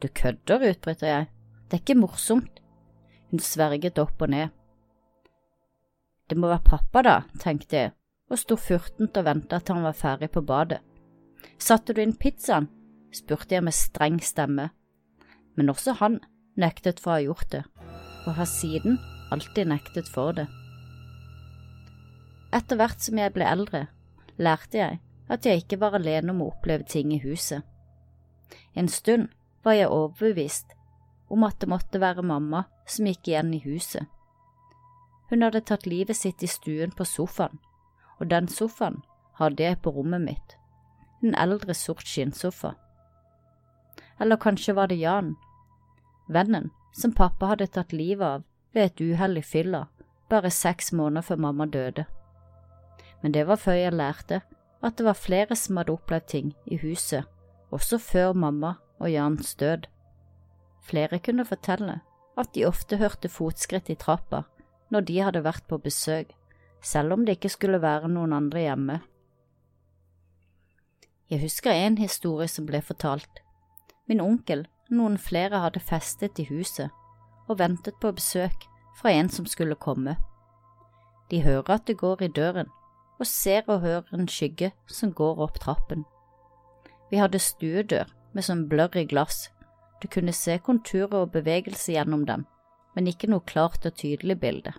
Du 0.00 0.08
kødder, 0.08 0.64
utbryter 0.72 1.06
jeg, 1.06 1.28
det 1.68 1.76
er 1.76 1.84
ikke 1.84 2.00
morsomt. 2.00 2.62
Hun 3.30 3.44
sverget 3.44 4.00
opp 4.02 4.24
og 4.24 4.32
ned. 4.32 4.48
Det 6.26 6.38
må 6.38 6.48
være 6.50 6.64
pappa, 6.66 7.02
da, 7.04 7.16
tenkte 7.42 7.76
jeg, 7.76 7.92
og 8.30 8.40
sto 8.40 8.56
furtent 8.58 9.18
og 9.20 9.26
ventet 9.26 9.66
til 9.66 9.76
han 9.76 9.86
var 9.86 9.98
ferdig 9.98 10.30
på 10.32 10.42
badet. 10.46 10.80
Satte 11.60 11.94
du 11.94 12.02
inn 12.02 12.16
pizzaen? 12.16 12.70
spurte 13.14 13.56
jeg 13.56 13.64
med 13.66 13.74
streng 13.74 14.20
stemme, 14.22 14.68
men 15.60 15.68
også 15.68 15.92
han 16.00 16.14
nektet 16.56 17.02
for 17.04 17.12
å 17.12 17.18
ha 17.18 17.24
gjort 17.26 17.50
det, 17.52 17.60
og 18.24 18.38
har 18.38 18.48
siden 18.48 18.94
alltid 19.28 19.68
nektet 19.68 20.06
for 20.08 20.32
det. 20.32 20.46
Etter 22.56 22.80
hvert 22.80 23.04
som 23.04 23.20
jeg 23.20 23.34
ble 23.34 23.44
eldre, 23.44 23.82
lærte 24.40 24.80
jeg 24.80 25.00
at 25.28 25.44
jeg 25.44 25.60
ikke 25.60 25.76
var 25.82 25.98
alene 25.98 26.32
om 26.32 26.40
å 26.40 26.46
oppleve 26.54 26.88
ting 26.88 27.12
i 27.12 27.20
huset. 27.20 27.60
En 28.72 28.88
stund 28.88 29.28
var 29.62 29.76
jeg 29.76 29.92
overbevist 29.92 30.72
om 31.28 31.44
at 31.44 31.60
det 31.60 31.68
måtte 31.68 32.00
være 32.00 32.24
mamma 32.24 32.64
som 32.88 33.10
gikk 33.10 33.28
igjen 33.28 33.52
i 33.54 33.60
huset. 33.66 34.08
Hun 35.28 35.44
hadde 35.44 35.60
tatt 35.68 35.84
livet 35.86 36.16
sitt 36.16 36.40
i 36.42 36.48
stuen 36.48 36.96
på 36.96 37.04
sofaen, 37.04 37.60
og 38.16 38.32
den 38.32 38.48
sofaen 38.48 39.02
hadde 39.36 39.68
jeg 39.68 39.82
på 39.84 39.92
rommet 39.92 40.24
mitt, 40.24 40.56
en 41.20 41.36
eldre 41.36 41.76
sort 41.76 42.08
skinnsofa. 42.08 42.72
Eller 44.16 44.40
kanskje 44.40 44.74
var 44.80 44.88
det 44.88 44.98
Jan, 45.04 45.36
vennen 46.30 46.70
som 46.96 47.14
pappa 47.14 47.52
hadde 47.52 47.70
tatt 47.74 47.92
livet 47.92 48.26
av 48.26 48.46
ved 48.74 48.86
et 48.86 49.02
uhell 49.02 49.38
i 49.40 49.44
fylla 49.44 49.86
bare 50.30 50.50
seks 50.54 50.92
måneder 50.94 51.26
før 51.26 51.42
mamma 51.46 51.66
døde. 51.66 52.06
Men 53.22 53.34
det 53.34 53.46
var 53.48 53.60
før 53.60 53.78
jeg 53.78 53.96
lærte 53.96 54.40
at 54.80 54.96
det 54.96 55.04
var 55.04 55.18
flere 55.18 55.56
som 55.58 55.76
hadde 55.76 55.92
opplevd 55.92 56.28
ting 56.30 56.52
i 56.66 56.78
huset, 56.80 57.26
også 57.70 57.98
før 57.98 58.32
mamma 58.32 58.76
og 59.00 59.10
Jans 59.10 59.54
død. 59.54 59.88
Flere 60.80 61.18
kunne 61.18 61.44
fortelle 61.44 62.00
at 62.38 62.54
de 62.54 62.64
ofte 62.64 62.96
hørte 62.96 63.28
fotskritt 63.28 63.90
i 63.90 63.98
trappa 63.98 64.44
når 64.90 65.06
de 65.06 65.20
hadde 65.20 65.44
vært 65.44 65.66
på 65.68 65.78
besøk, 65.78 66.32
selv 66.82 67.12
om 67.12 67.26
det 67.26 67.36
ikke 67.38 67.52
skulle 67.52 67.82
være 67.82 68.08
noen 68.08 68.32
andre 68.32 68.64
hjemme. 68.64 69.00
Jeg 71.30 71.44
husker 71.44 71.70
en 71.70 71.98
historie 72.00 72.48
som 72.50 72.66
ble 72.66 72.80
fortalt. 72.82 73.42
Min 74.08 74.22
onkel 74.24 74.64
noen 74.90 75.18
flere 75.18 75.60
hadde 75.62 75.80
festet 75.80 76.38
i 76.38 76.46
huset 76.50 76.90
og 77.48 77.58
ventet 77.58 77.96
på 78.02 78.12
besøk 78.14 78.66
fra 79.00 79.12
en 79.14 79.28
som 79.28 79.46
skulle 79.46 79.78
komme. 79.78 80.16
De 81.30 81.42
hører 81.42 81.70
at 81.76 81.86
det 81.86 81.98
går 81.98 82.22
i 82.22 82.28
døren, 82.28 82.68
og 83.18 83.26
ser 83.26 83.62
og 83.68 83.80
hører 83.80 84.14
en 84.14 84.28
skygge 84.28 84.72
som 84.86 85.12
går 85.12 85.40
opp 85.44 85.60
trappen. 85.60 86.04
Vi 87.10 87.18
hadde 87.20 87.38
stuedør 87.38 88.10
med 88.32 88.46
sånn 88.46 88.66
blurry 88.70 89.04
glass, 89.06 89.48
du 90.02 90.08
kunne 90.08 90.32
se 90.32 90.56
konturer 90.64 91.24
og 91.24 91.32
bevegelse 91.34 91.92
gjennom 91.92 92.24
dem, 92.26 92.46
men 92.94 93.10
ikke 93.10 93.28
noe 93.28 93.44
klart 93.46 93.84
og 93.86 93.98
tydelig 93.98 94.38
bilde. 94.40 94.72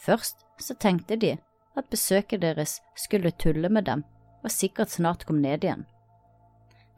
Først 0.00 0.44
så 0.60 0.74
tenkte 0.74 1.16
de 1.16 1.36
at 1.76 1.90
besøket 1.90 2.42
deres 2.42 2.80
skulle 2.96 3.30
tulle 3.30 3.68
med 3.68 3.86
dem 3.88 4.04
og 4.44 4.52
sikkert 4.52 4.90
snart 4.90 5.26
kom 5.26 5.40
ned 5.40 5.64
igjen. 5.64 5.86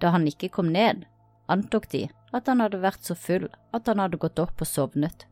Da 0.01 0.11
han 0.15 0.27
ikke 0.27 0.49
kom 0.49 0.73
ned, 0.75 1.05
antok 1.51 1.89
de 1.91 2.07
at 2.33 2.49
han 2.49 2.61
hadde 2.61 2.83
vært 2.83 3.05
så 3.05 3.17
full 3.19 3.49
at 3.73 3.89
han 3.89 4.01
hadde 4.03 4.21
gått 4.21 4.39
opp 4.43 4.63
og 4.63 4.69
sovnet. 4.69 5.27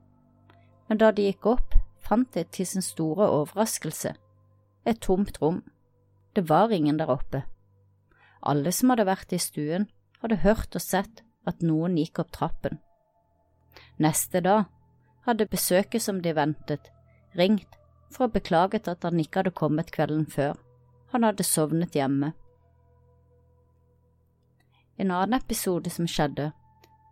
Men 0.88 0.99
da 0.99 1.12
de 1.12 1.29
gikk 1.29 1.47
opp, 1.47 1.76
fant 2.00 2.33
de 2.35 2.45
til 2.45 2.67
sin 2.67 2.85
store 2.85 3.29
overraskelse 3.31 4.17
et 4.85 5.00
tomt 5.00 5.38
rom. 5.43 5.62
Det 6.35 6.49
var 6.49 6.73
ingen 6.73 6.99
der 6.99 7.11
oppe. 7.11 7.43
Alle 8.43 8.73
som 8.73 8.93
hadde 8.93 9.09
vært 9.09 9.33
i 9.33 9.38
stuen, 9.38 9.88
hadde 10.23 10.40
hørt 10.45 10.75
og 10.75 10.85
sett 10.85 11.23
at 11.49 11.62
noen 11.64 11.99
gikk 11.99 12.23
opp 12.23 12.33
trappen. 12.33 12.81
Neste 14.00 14.40
dag 14.45 14.67
hadde 15.26 15.49
besøket 15.50 16.02
som 16.02 16.21
de 16.25 16.33
ventet, 16.37 16.90
ringt 17.37 17.76
for 18.11 18.26
å 18.26 18.33
beklage 18.33 18.81
at 18.88 19.05
han 19.07 19.21
ikke 19.21 19.43
hadde 19.43 19.57
kommet 19.57 19.93
kvelden 19.95 20.26
før. 20.26 20.57
Han 21.12 21.26
hadde 21.26 21.47
sovnet 21.47 21.95
hjemme. 21.95 22.33
En 25.00 25.11
annen 25.11 25.38
episode 25.38 25.90
som 25.90 26.04
skjedde, 26.04 26.50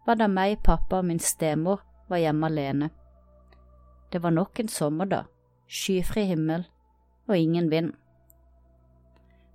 var 0.04 0.18
da 0.21 0.26
meg, 0.28 0.59
pappa 0.61 0.99
og 1.00 1.07
min 1.09 1.21
stemor 1.25 1.80
var 2.11 2.21
hjemme 2.21 2.50
alene. 2.50 2.90
Det 4.12 4.21
var 4.21 4.35
nok 4.37 4.61
en 4.61 4.68
sommerdag, 4.68 5.25
skyfri 5.68 6.26
himmel 6.28 6.66
og 7.28 7.37
ingen 7.38 7.71
vind. 7.73 7.95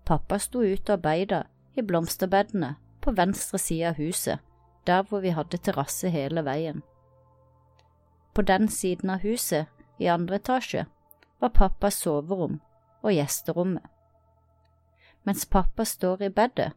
Pappa 0.06 0.42
sto 0.42 0.66
ute 0.66 0.90
og 0.90 0.98
arbeida 0.98 1.44
i 1.78 1.86
blomsterbedene 1.86 2.74
på 3.06 3.14
venstre 3.14 3.62
side 3.62 3.94
av 3.94 4.02
huset, 4.02 4.42
der 4.90 5.06
hvor 5.06 5.22
vi 5.22 5.38
hadde 5.38 5.62
terrasse 5.62 6.10
hele 6.10 6.42
veien. 6.42 6.82
På 8.34 8.42
den 8.42 8.66
siden 8.66 9.14
av 9.14 9.22
huset, 9.22 9.70
i 10.02 10.10
andre 10.10 10.42
etasje, 10.42 10.88
var 11.40 11.54
pappas 11.54 12.02
soverom 12.02 12.64
og 13.04 13.14
gjesterommet. 13.14 13.86
Mens 15.24 15.46
pappa 15.46 15.86
står 15.86 16.26
i 16.26 16.34
bedet, 16.34 16.74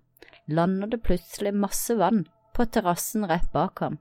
lander 0.46 0.86
det 0.86 1.02
plutselig 1.02 1.54
masse 1.54 1.94
vann 1.94 2.24
på 2.54 2.64
terrassen 2.64 3.26
rett 3.28 3.48
bak 3.52 3.80
ham. 3.80 3.98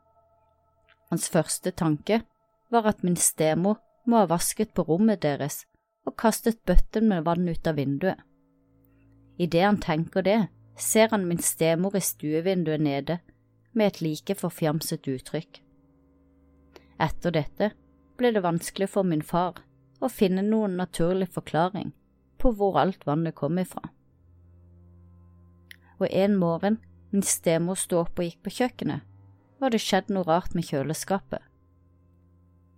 Hans 1.09 1.29
første 1.29 1.71
tanke 1.71 2.21
var 2.73 2.87
at 2.89 3.03
min 3.03 3.17
stemor 3.19 3.81
må 4.05 4.21
ha 4.21 4.29
vasket 4.29 4.73
på 4.73 4.85
rommet 4.87 5.21
deres 5.25 5.63
og 6.05 6.17
kastet 6.21 6.61
bøtten 6.65 7.09
med 7.09 7.25
vann 7.25 7.47
ut 7.49 7.67
av 7.67 7.77
vinduet. 7.79 8.17
Idet 9.37 9.65
han 9.65 9.81
tenker 9.81 10.23
det, 10.23 10.47
ser 10.77 11.09
han 11.11 11.27
min 11.27 11.41
stemor 11.43 11.95
i 11.97 12.03
stuevinduet 12.03 12.81
nede 12.81 13.19
med 13.73 13.87
et 13.87 14.01
like 14.01 14.35
forfjamset 14.39 15.07
uttrykk. 15.11 15.59
Etter 17.01 17.33
dette 17.35 17.71
ble 18.15 18.31
det 18.31 18.43
vanskelig 18.45 18.87
for 18.93 19.03
min 19.03 19.23
far 19.25 19.59
å 19.99 20.11
finne 20.11 20.43
noen 20.45 20.77
naturlig 20.79 21.27
forklaring 21.35 21.91
på 22.39 22.53
hvor 22.55 22.79
alt 22.79 23.03
vannet 23.07 23.35
kom 23.35 23.59
ifra. 23.59 23.83
Og 25.99 26.07
en 26.11 26.35
morgen 26.35 26.79
min 27.11 27.23
stemor 27.23 27.79
sto 27.79 28.01
opp 28.01 28.19
og 28.19 28.27
gikk 28.27 28.41
på 28.43 28.55
kjøkkenet, 28.57 29.03
var 29.59 29.71
det 29.71 29.81
skjedd 29.83 30.09
noe 30.11 30.27
rart 30.27 30.55
med 30.55 30.67
kjøleskapet. 30.67 31.39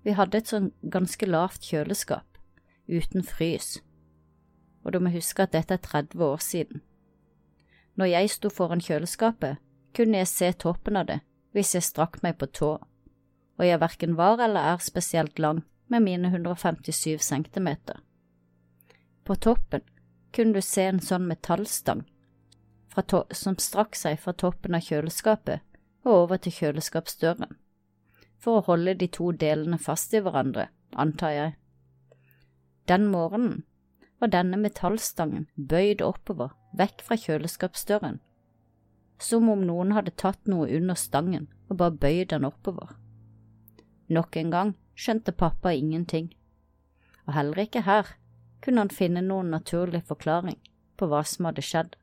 Vi 0.06 0.14
hadde 0.16 0.38
et 0.38 0.52
sånn 0.52 0.72
ganske 0.94 1.26
lavt 1.26 1.66
kjøleskap, 1.66 2.38
uten 2.88 3.26
frys, 3.26 3.80
og 4.86 4.94
du 4.94 5.00
må 5.02 5.12
huske 5.12 5.44
at 5.44 5.56
dette 5.58 5.74
er 5.74 5.84
30 5.84 6.22
år 6.24 6.44
siden. 6.44 6.84
Når 7.98 8.14
jeg 8.14 8.30
sto 8.36 8.54
foran 8.54 8.84
kjøleskapet, 8.84 9.58
kunne 9.98 10.22
jeg 10.22 10.30
se 10.30 10.52
toppen 10.54 11.00
av 11.02 11.10
det 11.10 11.20
hvis 11.58 11.74
jeg 11.74 11.88
strakk 11.88 12.22
meg 12.22 12.38
på 12.38 12.46
tå 12.54 12.76
og 13.58 13.66
jeg 13.66 13.82
verken 13.82 14.18
var 14.18 14.42
eller 14.44 14.74
er 14.74 14.84
spesielt 14.84 15.40
lang 15.40 15.64
med 15.88 16.04
mine 16.06 16.30
157 16.30 17.18
centimeter. 17.24 18.00
På 19.24 19.36
toppen 19.36 19.82
kunne 20.34 20.54
du 20.54 20.62
se 20.62 20.86
en 20.88 21.02
sånn 21.02 21.28
metallstang 21.28 22.06
som 23.36 23.58
strakk 23.58 23.96
seg 23.96 24.20
fra 24.20 24.34
toppen 24.34 24.76
av 24.76 24.86
kjøleskapet 24.86 25.62
og 26.08 26.12
over 26.14 26.38
til 26.42 26.54
kjøleskapsdøren, 26.56 27.56
for 28.40 28.60
å 28.60 28.66
holde 28.70 28.96
de 28.96 29.08
to 29.12 29.32
delene 29.32 29.78
fast 29.78 30.14
i 30.14 30.22
hverandre, 30.24 30.70
antar 30.96 31.34
jeg. 31.36 31.56
Den 32.88 33.10
morgenen 33.12 33.66
var 34.20 34.32
denne 34.34 34.58
metallstangen 34.58 35.50
bøyd 35.56 36.02
oppover, 36.02 36.54
vekk 36.78 37.04
fra 37.04 37.18
kjøleskapsdøren, 37.20 38.22
som 39.20 39.50
om 39.50 39.66
noen 39.66 39.92
hadde 39.98 40.16
tatt 40.16 40.48
noe 40.48 40.70
under 40.70 40.96
stangen 40.96 41.50
og 41.68 41.78
bare 41.82 41.98
bøyd 42.00 42.30
den 42.32 42.48
oppover. 42.48 42.96
Nok 44.08 44.38
en 44.40 44.54
gang 44.54 44.74
skjønte 44.96 45.36
pappa 45.36 45.74
ingenting, 45.76 46.32
og 47.28 47.36
heller 47.36 47.66
ikke 47.66 47.84
her 47.84 48.16
kunne 48.64 48.86
han 48.86 48.94
finne 48.94 49.22
noen 49.22 49.52
naturlig 49.52 50.06
forklaring 50.08 50.58
på 50.98 51.10
hva 51.12 51.24
som 51.28 51.50
hadde 51.50 51.66
skjedd. 51.66 51.98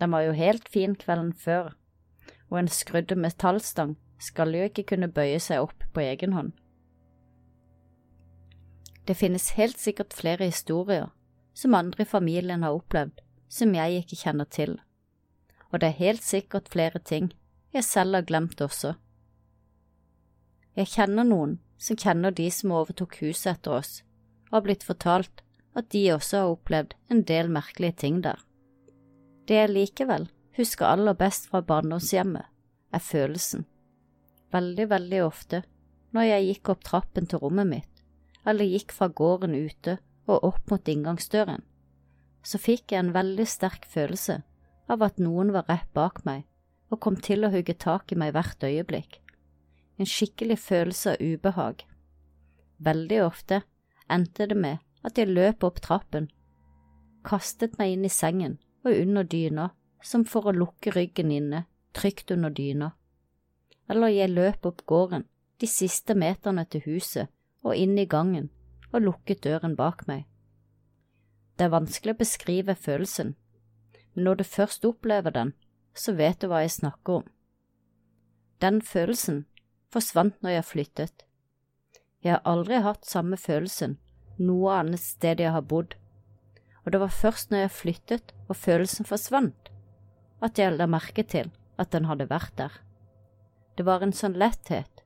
Den 0.00 0.12
var 0.12 0.26
jo 0.26 0.36
helt 0.36 0.68
fin 0.68 0.94
kvelden 0.94 1.32
før, 1.32 1.72
og 2.50 2.58
en 2.58 2.68
skrudd 2.68 3.14
metallstang 3.16 3.96
skal 4.20 4.54
jo 4.54 4.68
ikke 4.68 4.86
kunne 4.92 5.12
bøye 5.12 5.40
seg 5.40 5.64
opp 5.64 5.86
på 5.92 6.04
egen 6.04 6.32
hånd. 6.36 6.52
Det 9.06 9.16
finnes 9.16 9.52
helt 9.56 9.78
sikkert 9.78 10.16
flere 10.16 10.48
historier 10.50 11.12
som 11.54 11.74
andre 11.78 12.02
i 12.02 12.10
familien 12.10 12.64
har 12.66 12.74
opplevd, 12.76 13.22
som 13.48 13.74
jeg 13.74 14.02
ikke 14.02 14.18
kjenner 14.20 14.48
til, 14.50 14.76
og 15.70 15.80
det 15.80 15.92
er 15.92 16.02
helt 16.02 16.24
sikkert 16.24 16.68
flere 16.68 16.98
ting 16.98 17.30
jeg 17.72 17.84
selv 17.84 18.18
har 18.18 18.26
glemt 18.26 18.60
også. 18.60 18.94
Jeg 20.76 20.92
kjenner 20.92 21.24
noen 21.24 21.58
som 21.80 21.96
kjenner 21.96 22.34
de 22.34 22.48
som 22.52 22.72
overtok 22.76 23.18
huset 23.22 23.54
etter 23.54 23.78
oss, 23.78 24.02
og 24.48 24.58
har 24.58 24.66
blitt 24.66 24.84
fortalt 24.84 25.42
at 25.76 25.88
de 25.92 26.02
også 26.12 26.42
har 26.42 26.52
opplevd 26.54 26.96
en 27.12 27.22
del 27.28 27.50
merkelige 27.52 27.96
ting 28.02 28.20
der. 28.24 28.40
Det 29.46 29.54
jeg 29.54 29.70
likevel 29.70 30.26
husker 30.56 30.88
aller 30.88 31.14
best 31.14 31.50
fra 31.50 31.60
barndomshjemmet, 31.62 32.46
er 32.90 33.02
følelsen. 33.02 33.66
Veldig, 34.50 34.86
veldig 34.90 35.20
ofte, 35.22 35.62
når 36.16 36.26
jeg 36.30 36.46
gikk 36.48 36.70
opp 36.72 36.82
trappen 36.86 37.28
til 37.30 37.42
rommet 37.42 37.68
mitt, 37.70 38.02
eller 38.46 38.66
gikk 38.66 38.94
fra 38.96 39.06
gården 39.06 39.54
ute 39.54 39.98
og 40.26 40.48
opp 40.50 40.72
mot 40.72 40.90
inngangsdøren, 40.90 41.62
så 42.46 42.58
fikk 42.62 42.94
jeg 42.94 43.04
en 43.04 43.14
veldig 43.14 43.46
sterk 43.46 43.86
følelse 43.90 44.40
av 44.90 45.02
at 45.02 45.22
noen 45.22 45.52
var 45.54 45.66
rett 45.70 45.90
bak 45.94 46.24
meg 46.26 46.46
og 46.90 47.02
kom 47.02 47.18
til 47.18 47.46
å 47.46 47.50
hugge 47.50 47.74
tak 47.74 48.12
i 48.14 48.18
meg 48.18 48.34
hvert 48.34 48.62
øyeblikk. 48.66 49.20
En 49.98 50.06
skikkelig 50.06 50.58
følelse 50.62 51.14
av 51.16 51.22
ubehag. 51.22 51.82
Veldig 52.82 53.22
ofte 53.24 53.62
endte 54.10 54.46
det 54.46 54.58
med 54.58 54.82
at 55.06 55.18
jeg 55.18 55.30
løp 55.30 55.66
opp 55.66 55.82
trappen, 55.82 56.30
kastet 57.26 57.78
meg 57.78 57.94
inn 57.94 58.06
i 58.06 58.12
sengen 58.12 58.58
og 58.86 58.94
under 58.94 59.26
dyna, 59.26 59.70
som 60.02 60.24
for 60.24 60.46
å 60.46 60.54
lukke 60.54 60.92
ryggen 60.94 61.32
inne, 61.34 61.64
trygt 61.96 62.30
under 62.30 62.52
dyna. 62.54 62.92
Eller 63.90 64.14
jeg 64.14 64.34
løp 64.34 64.66
opp 64.68 64.84
gården, 64.86 65.26
de 65.58 65.66
siste 65.66 66.14
meterne 66.14 66.66
til 66.70 66.84
huset, 66.86 67.32
og 67.66 67.74
inn 67.74 67.98
i 67.98 68.06
gangen 68.06 68.50
og 68.92 69.02
lukket 69.02 69.42
døren 69.42 69.74
bak 69.76 70.06
meg. 70.06 70.24
Det 71.56 71.66
er 71.66 71.74
vanskelig 71.74 72.14
å 72.14 72.20
beskrive 72.20 72.76
følelsen, 72.78 73.34
men 74.14 74.28
når 74.28 74.40
du 74.40 74.44
først 74.44 74.84
opplever 74.86 75.34
den, 75.34 75.52
så 75.96 76.14
vet 76.14 76.40
du 76.40 76.48
hva 76.48 76.62
jeg 76.62 76.76
snakker 76.76 77.20
om. 77.20 77.28
Den 78.62 78.80
følelsen 78.84 79.44
forsvant 79.92 80.36
når 80.44 80.58
jeg 80.58 80.70
flyttet. 80.70 81.24
Jeg 82.22 82.36
har 82.36 82.44
aldri 82.48 82.80
hatt 82.84 83.08
samme 83.08 83.36
følelsen 83.40 83.98
noe 84.38 84.74
annet 84.80 85.00
sted 85.00 85.40
jeg 85.40 85.52
har 85.52 85.64
bodd, 85.64 85.94
og 86.86 86.94
det 86.94 87.02
var 87.02 87.12
først 87.12 87.50
når 87.50 87.66
jeg 87.66 87.74
flyttet 87.80 88.32
og 88.46 88.56
følelsen 88.56 89.08
forsvant, 89.08 89.72
at 90.40 90.58
jeg 90.60 90.76
la 90.76 90.86
merke 90.86 91.26
til 91.26 91.50
at 91.76 91.90
den 91.92 92.06
hadde 92.06 92.30
vært 92.30 92.54
der. 92.56 92.72
Det 93.76 93.84
var 93.84 94.06
en 94.06 94.14
sånn 94.14 94.38
letthet, 94.38 95.02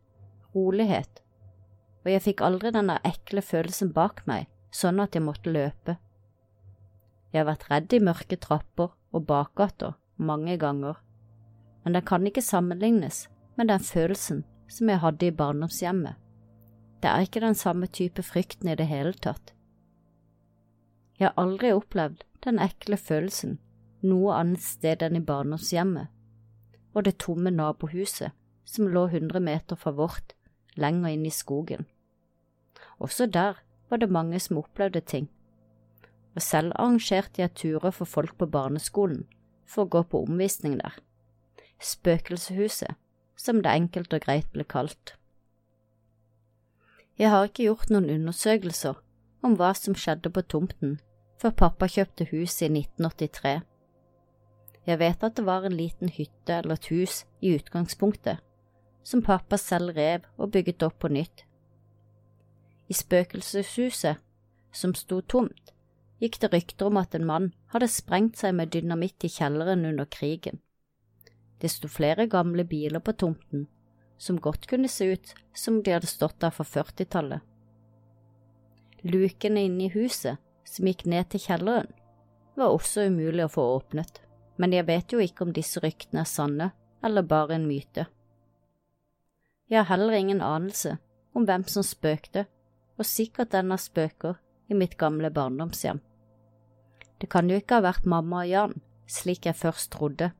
rolighet 0.54 1.22
og 2.04 2.12
jeg 2.12 2.24
fikk 2.24 2.44
aldri 2.44 2.72
denne 2.74 2.96
ekle 3.06 3.42
følelsen 3.44 3.92
bak 3.96 4.22
meg, 4.28 4.48
sånn 4.72 5.02
at 5.02 5.16
jeg 5.16 5.24
måtte 5.24 5.52
løpe. 5.52 5.98
Jeg 7.30 7.42
har 7.42 7.50
vært 7.50 7.68
redd 7.70 7.94
i 7.94 8.02
mørke 8.02 8.38
trapper 8.40 8.94
og 9.14 9.26
bakgater 9.28 9.96
mange 10.16 10.56
ganger, 10.60 10.96
men 11.84 11.96
den 11.96 12.06
kan 12.06 12.26
ikke 12.26 12.44
sammenlignes 12.44 13.26
med 13.56 13.70
den 13.70 13.84
følelsen 13.84 14.42
som 14.70 14.90
jeg 14.90 15.02
hadde 15.02 15.28
i 15.28 15.34
barndomshjemmet. 15.34 16.16
Det 17.00 17.08
er 17.08 17.24
ikke 17.24 17.42
den 17.44 17.56
samme 17.56 17.88
type 17.88 18.22
frykten 18.24 18.68
i 18.68 18.76
det 18.76 18.86
hele 18.90 19.12
tatt. 19.16 19.54
Jeg 21.20 21.28
har 21.28 21.42
aldri 21.42 21.74
opplevd 21.76 22.22
den 22.46 22.58
ekle 22.64 22.96
følelsen 22.96 23.58
noe 24.00 24.32
annet 24.38 24.62
sted 24.64 25.02
enn 25.04 25.18
i 25.18 25.24
barndomshjemmet 25.24 26.08
og 26.94 27.04
det 27.06 27.18
tomme 27.22 27.52
nabohuset 27.52 28.32
som 28.64 28.88
lå 28.88 29.06
hundre 29.12 29.42
meter 29.44 29.76
fra 29.76 29.92
vårt 29.94 30.32
lenger 30.80 31.12
inn 31.12 31.26
i 31.26 31.34
skogen. 31.34 31.84
Også 32.98 33.26
der 33.26 33.60
var 33.90 34.00
det 34.00 34.10
mange 34.10 34.40
som 34.40 34.62
opplevde 34.62 35.00
ting, 35.00 35.28
og 36.34 36.42
selv 36.42 36.72
arrangerte 36.74 37.42
jeg 37.42 37.54
turer 37.54 37.90
for 37.90 38.08
folk 38.08 38.36
på 38.38 38.48
barneskolen 38.48 39.26
for 39.66 39.84
å 39.84 39.92
gå 39.92 40.02
på 40.08 40.22
omvisning 40.26 40.78
der. 40.80 40.96
Spøkelseshuset, 41.80 42.96
som 43.36 43.62
det 43.62 43.72
enkelt 43.72 44.12
og 44.14 44.24
greit 44.24 44.50
ble 44.52 44.64
kalt. 44.64 45.16
Jeg 47.18 47.30
har 47.30 47.48
ikke 47.48 47.66
gjort 47.68 47.90
noen 47.92 48.08
undersøkelser 48.08 49.00
om 49.44 49.56
hva 49.60 49.72
som 49.76 49.96
skjedde 49.96 50.32
på 50.32 50.44
tomten 50.48 50.98
før 51.40 51.54
pappa 51.56 51.88
kjøpte 51.88 52.26
huset 52.34 52.66
i 52.68 52.82
1983. 52.82 53.60
Jeg 54.86 54.98
vet 55.00 55.24
at 55.24 55.36
det 55.36 55.44
var 55.46 55.64
en 55.64 55.76
liten 55.76 56.12
hytte 56.12 56.58
eller 56.60 56.76
et 56.76 56.88
hus 56.92 57.24
i 57.40 57.54
utgangspunktet, 57.56 58.40
som 59.02 59.24
pappa 59.24 59.56
selv 59.60 59.94
rev 59.96 60.26
og 60.36 60.52
bygget 60.52 60.84
opp 60.84 60.98
på 61.00 61.12
nytt. 61.12 61.44
I 62.90 62.96
spøkelseshuset, 62.96 64.20
som 64.72 64.94
sto 64.94 65.20
tomt, 65.20 65.72
gikk 66.20 66.40
det 66.42 66.52
rykter 66.52 66.90
om 66.90 66.98
at 67.00 67.14
en 67.16 67.26
mann 67.26 67.52
hadde 67.72 67.88
sprengt 67.88 68.40
seg 68.40 68.54
med 68.58 68.72
dynamitt 68.74 69.24
i 69.24 69.32
kjelleren 69.32 69.86
under 69.88 70.08
krigen. 70.10 70.60
Det 71.60 71.70
sto 71.72 71.88
flere 71.88 72.26
gamle 72.28 72.64
biler 72.64 73.00
på 73.04 73.14
tomten, 73.16 73.66
som 74.18 74.40
godt 74.40 74.66
kunne 74.68 74.88
se 74.88 75.12
ut 75.14 75.32
som 75.56 75.80
de 75.82 75.94
hadde 75.94 76.08
stått 76.10 76.40
der 76.44 76.52
for 76.52 76.68
40-tallet. 76.68 77.40
Lukene 79.04 79.64
inne 79.64 79.86
i 79.86 79.92
huset, 79.94 80.36
som 80.70 80.86
gikk 80.86 81.04
ned 81.10 81.30
til 81.32 81.42
kjelleren, 81.42 81.90
var 82.54 82.74
også 82.74 83.08
umulig 83.10 83.46
å 83.46 83.52
få 83.52 83.64
åpnet, 83.76 84.20
men 84.60 84.74
jeg 84.76 84.86
vet 84.88 85.12
jo 85.12 85.22
ikke 85.22 85.46
om 85.46 85.54
disse 85.56 85.80
ryktene 85.82 86.22
er 86.22 86.30
sanne 86.30 86.70
eller 87.02 87.26
bare 87.26 87.56
en 87.56 87.66
myte. 87.68 88.06
Jeg 89.70 89.82
har 89.82 89.88
heller 89.92 90.18
ingen 90.18 90.42
anelse 90.44 90.98
om 91.32 91.46
hvem 91.46 91.64
som 91.70 91.86
spøkte, 91.86 92.46
og 92.98 93.08
sikkert 93.08 93.52
denne 93.54 93.78
spøker 93.80 94.36
i 94.68 94.76
mitt 94.76 94.98
gamle 95.00 95.30
barndomshjem. 95.32 96.02
Det 97.20 97.30
kan 97.32 97.48
jo 97.48 97.56
ikke 97.60 97.78
ha 97.78 97.86
vært 97.86 98.08
mamma 98.08 98.42
og 98.44 98.50
Jan, 98.50 98.74
slik 99.08 99.46
jeg 99.46 99.56
først 99.56 99.92
trodde, 99.94 100.30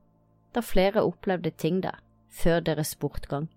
da 0.53 0.61
flere 0.61 1.03
opplevde 1.07 1.51
ting 1.51 1.81
der 1.81 1.97
før 2.31 2.61
deres 2.61 2.93
bortgang. 2.95 3.49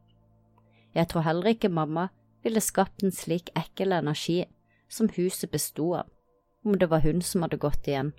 Jeg 0.94 1.10
tror 1.10 1.26
heller 1.26 1.52
ikke 1.52 1.68
mamma 1.68 2.08
ville 2.44 2.62
skapt 2.62 3.02
en 3.02 3.14
slik 3.14 3.50
ekkel 3.58 3.92
energi 3.96 4.44
som 4.88 5.10
huset 5.16 5.50
besto 5.50 5.90
av, 5.98 6.08
om 6.64 6.78
det 6.78 6.88
var 6.90 7.04
hun 7.04 7.22
som 7.22 7.44
hadde 7.44 7.60
gått 7.60 7.88
igjen. 7.88 8.12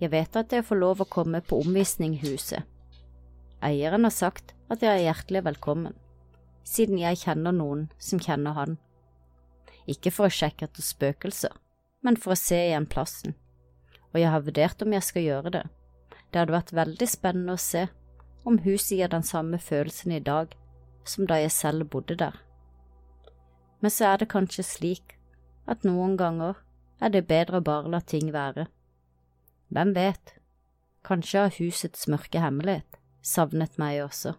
Jeg 0.00 0.12
vet 0.12 0.36
at 0.36 0.52
jeg 0.52 0.64
får 0.66 0.80
lov 0.80 1.02
å 1.02 1.10
komme 1.10 1.40
på 1.40 1.60
omvisning 1.60 2.16
i 2.16 2.24
huset. 2.24 2.64
Eieren 3.64 4.04
har 4.04 4.14
sagt 4.14 4.54
at 4.70 4.82
jeg 4.84 4.92
er 4.92 5.08
hjertelig 5.08 5.44
velkommen 5.46 5.96
siden 6.66 6.98
jeg 6.98 7.20
kjenner 7.22 7.54
noen 7.54 7.86
som 8.02 8.20
kjenner 8.22 8.56
han. 8.56 8.76
Ikke 9.86 10.10
for 10.10 10.26
å 10.26 10.34
sjekke 10.34 10.66
etter 10.66 10.82
spøkelser, 10.82 11.52
men 12.02 12.18
for 12.18 12.34
å 12.34 12.40
se 12.40 12.58
igjen 12.58 12.88
plassen, 12.90 13.36
og 14.12 14.18
jeg 14.20 14.32
har 14.32 14.44
vurdert 14.46 14.82
om 14.82 14.94
jeg 14.96 15.06
skal 15.06 15.26
gjøre 15.26 15.52
det. 15.54 15.64
Det 16.30 16.42
hadde 16.42 16.56
vært 16.56 16.74
veldig 16.74 17.08
spennende 17.08 17.54
å 17.54 17.62
se 17.62 17.86
om 18.46 18.58
huset 18.66 18.98
gir 18.98 19.10
den 19.12 19.26
samme 19.26 19.58
følelsen 19.62 20.16
i 20.16 20.22
dag 20.22 20.54
som 21.06 21.26
da 21.30 21.38
jeg 21.38 21.54
selv 21.54 21.88
bodde 21.94 22.18
der. 22.18 22.34
Men 23.80 23.94
så 23.94 24.10
er 24.10 24.22
det 24.22 24.32
kanskje 24.32 24.66
slik 24.66 25.14
at 25.70 25.86
noen 25.86 26.16
ganger 26.18 26.58
er 27.00 27.12
det 27.12 27.26
bedre 27.28 27.60
å 27.60 27.66
bare 27.66 27.90
la 27.92 28.00
ting 28.00 28.32
være. 28.34 28.66
Hvem 29.74 29.94
vet, 29.96 30.36
kanskje 31.06 31.46
har 31.46 31.58
husets 31.58 32.06
mørke 32.10 32.40
hemmelighet 32.42 33.00
savnet 33.26 33.78
meg 33.80 34.00
også. 34.04 34.36